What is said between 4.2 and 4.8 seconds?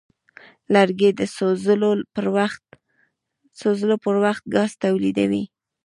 وخت ګاز